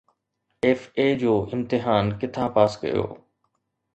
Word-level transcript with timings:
FA 0.79 1.03
جو 1.21 1.33
امتحان 1.57 2.09
ڪٿان 2.19 2.47
پاس 2.55 2.71
ڪيو؟ 2.81 3.03